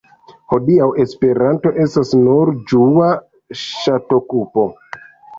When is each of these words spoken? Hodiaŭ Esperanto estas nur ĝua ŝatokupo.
Hodiaŭ 0.51 0.85
Esperanto 1.01 1.71
estas 1.83 2.13
nur 2.21 2.51
ĝua 2.71 3.11
ŝatokupo. 3.65 4.65